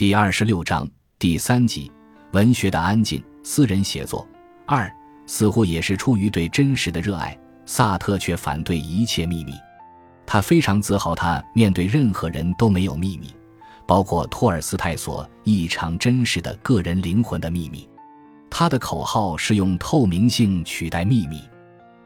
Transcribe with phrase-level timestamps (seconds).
[0.00, 1.92] 第二十六章第三集：
[2.32, 3.22] 文学的安静。
[3.42, 4.26] 私人写作
[4.64, 4.90] 二，
[5.26, 9.52] 似乎也是出于对真实的热爱，萨特却反对一切秘密。
[10.24, 13.26] 他非常自豪，他面对任何人都没有秘密，
[13.86, 17.86] 包括托尔斯泰所异常真实的个人灵魂的秘密。
[18.48, 21.42] 他的口号是用透明性取代秘密。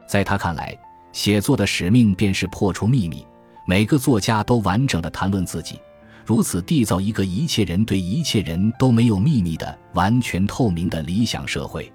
[0.05, 0.77] 在他看来，
[1.13, 3.25] 写作的使命便是破除秘密。
[3.65, 5.79] 每个作家都完整的谈论自己。
[6.25, 11.93] 如此缔造一个一切人对一切人都没有秘密的完全透明的理想社会，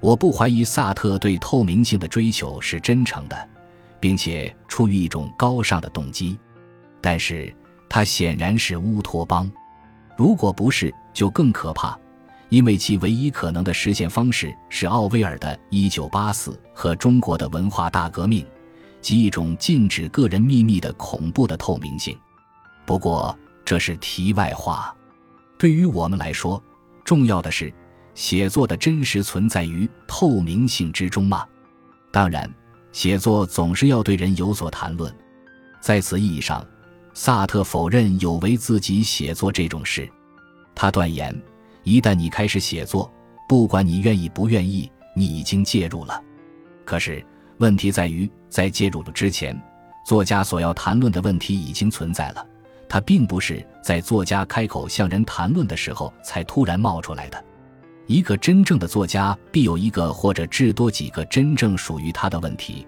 [0.00, 3.48] 我不怀疑萨特对透明性的追求是真诚的，
[4.00, 6.36] 并且出于一种高尚的动机。
[7.00, 7.54] 但是
[7.88, 9.48] 他显然是乌托邦，
[10.16, 11.96] 如果不是，就更可怕，
[12.48, 18.44] 因为其唯一可能的实现方式是奥威尔的《一九八四》和中国的文化大革命，
[19.00, 22.18] 即一种禁止个人秘密的恐怖的透明性。
[22.84, 23.38] 不过。
[23.70, 24.92] 这是题外话，
[25.56, 26.60] 对于我们来说，
[27.04, 27.72] 重要的是
[28.16, 31.46] 写作的真实存在于透明性之中吗？
[32.10, 32.52] 当然，
[32.90, 35.14] 写作总是要对人有所谈论。
[35.80, 36.66] 在此意义上，
[37.14, 40.10] 萨特否认有为自己写作这种事。
[40.74, 41.32] 他断言，
[41.84, 43.08] 一旦你开始写作，
[43.48, 46.20] 不管你愿意不愿意，你已经介入了。
[46.84, 47.24] 可是，
[47.58, 49.56] 问题在于，在介入的之前，
[50.04, 52.44] 作家所要谈论的问题已经存在了。
[52.90, 57.42] 他并不是在作家开口向人谈论的时候才突然冒出来的。
[58.08, 62.84] 一个真正的作家必有一个或者至多几个真正属于他的问题，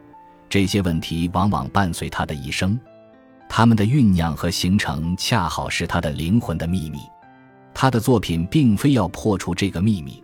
[0.48, 2.76] 这些问题往往伴随他的一生，
[3.48, 6.98] 他们的酝酿和形成恰好是他的灵魂的秘密。
[7.72, 10.20] 他的作品并非要破除这个秘密，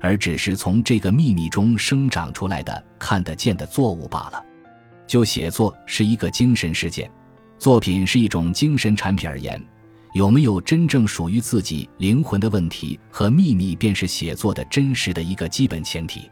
[0.00, 4.40] 而只是从这个秘密中生长出来的看得见的作物罢了。
[5.04, 7.10] 就写作是一个精神事件。
[7.58, 9.60] 作品是一种精神产品而言，
[10.12, 16.30] 有没有真正属于自己灵魂的问题和秘密，便是写作的真实的一个基本前提。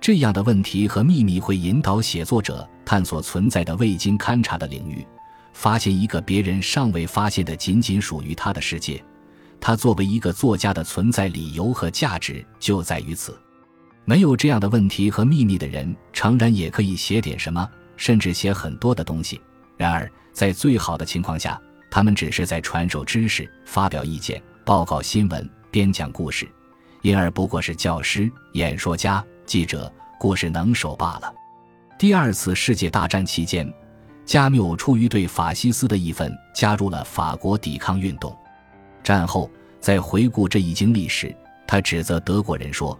[0.00, 5.06] 这样的问题和秘密会引导写作者探索存在的未经勘察的领域，
[5.52, 9.02] 发现一个别人尚未发现的仅仅属于他的世界。
[9.60, 13.38] 他作为一个作家的存在理由和价值就在于此。
[14.04, 17.66] 没有这样的问题和秘密的人，诚然也可以写点什么，
[17.96, 19.40] 甚至写很多的东西。
[19.78, 21.58] 然而，在最好的情况下，
[21.88, 26.46] 他们只是在传授知识、发表意见、报告新闻、编讲故事，
[27.02, 31.32] 因而不过是教师、演说家、记者、故事能手罢了。
[31.96, 33.72] 第二次世界大战期间，
[34.26, 38.36] 加缪出于对法西斯的义愤，加入了法国抵抗运动。
[39.04, 41.34] 战后，在回顾这一经历时，
[41.64, 42.98] 他指责德国人说：“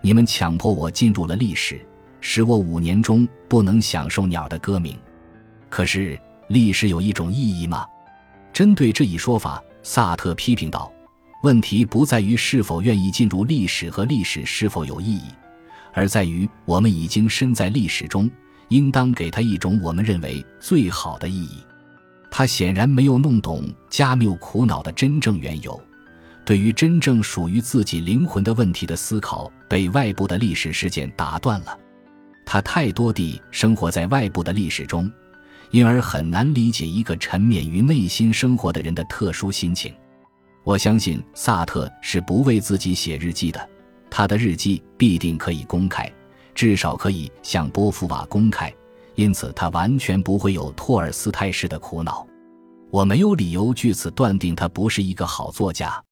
[0.00, 1.84] 你们强迫我进入了历史，
[2.20, 4.96] 使我五年中不能享受鸟的歌鸣。”
[5.68, 6.18] 可是，
[6.48, 7.86] 历史有一种意义吗？
[8.52, 10.92] 针对这一说法，萨特批评道
[11.42, 15.24] ：“问题不在于是否愿意进入历史和历史是否有意义，
[15.92, 18.30] 而在于我们已经身在历史中，
[18.68, 21.58] 应当给他一种我们认为最好的意义。”
[22.30, 25.80] 他显然没有弄懂加缪苦恼的真正缘由。
[26.44, 31.76] 对于真正属于自己灵魂的问题的思考，被外部的历史事件打断了。
[32.44, 35.10] 他太多地生活在外部的历史中。
[35.76, 39.94] 因而很难理解一个沉湎于内心生活的人的特殊心情。
[40.64, 43.68] 我相信萨特是不为自己写日记的，
[44.08, 46.10] 他的日记必定可以公开，
[46.54, 48.72] 至少可以向波伏娃公开，
[49.16, 52.26] 因此他完全不会有托尔斯泰式的苦恼。
[52.90, 56.02] 我没有理由据此断定他不是一个好作家。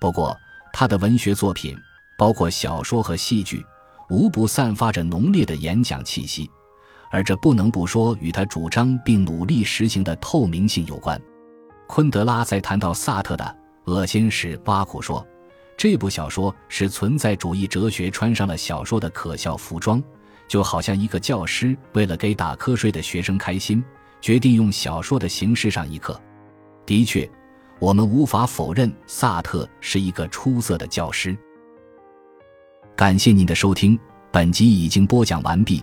[0.00, 0.36] 不过，
[0.72, 1.76] 他的文学作品，
[2.16, 3.66] 包括小说和戏剧，
[4.08, 6.48] 无不散发着浓烈的演讲气息。
[7.10, 11.20] 而这不能不说与他主张并努力实行的透明性有关。
[11.86, 13.44] 昆德拉在谈到萨特的
[13.92, 15.26] 《恶心》时挖苦说
[15.76, 20.02] ：“这部小说是存在主义哲学穿上了小说的可笑服装，
[20.46, 23.82] 就好像一个教师为了给打瞌睡的学生开心，
[24.20, 26.18] 决定用小说的形式上一课。”
[26.86, 27.28] 的确，
[27.80, 31.36] 我们无法否认萨特是一个出色的教师。
[32.94, 33.98] 感谢您的收听，
[34.30, 35.82] 本集已经播讲完毕。